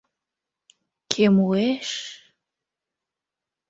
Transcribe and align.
Кӧ 1.11 1.25
муэш... 1.35 1.89